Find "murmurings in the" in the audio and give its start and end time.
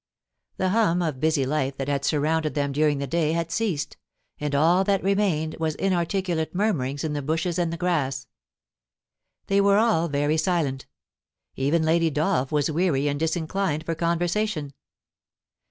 6.55-7.21